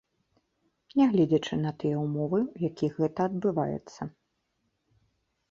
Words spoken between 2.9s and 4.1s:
гэта адбываецца.